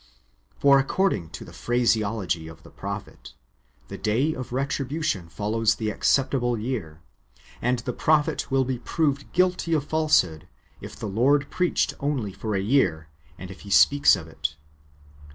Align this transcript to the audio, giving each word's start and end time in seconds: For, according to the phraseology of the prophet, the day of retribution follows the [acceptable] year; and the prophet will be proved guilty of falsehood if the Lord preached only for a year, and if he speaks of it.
For, 0.57 0.79
according 0.79 1.29
to 1.29 1.45
the 1.45 1.53
phraseology 1.53 2.47
of 2.47 2.63
the 2.63 2.71
prophet, 2.71 3.33
the 3.87 3.99
day 3.99 4.33
of 4.33 4.51
retribution 4.51 5.29
follows 5.29 5.75
the 5.75 5.91
[acceptable] 5.91 6.57
year; 6.57 7.01
and 7.61 7.77
the 7.77 7.93
prophet 7.93 8.49
will 8.49 8.65
be 8.65 8.79
proved 8.79 9.31
guilty 9.31 9.75
of 9.75 9.83
falsehood 9.85 10.47
if 10.81 10.95
the 10.95 11.07
Lord 11.07 11.51
preached 11.51 11.93
only 11.99 12.33
for 12.33 12.55
a 12.55 12.61
year, 12.61 13.09
and 13.37 13.51
if 13.51 13.59
he 13.59 13.69
speaks 13.69 14.15
of 14.15 14.27
it. 14.27 14.55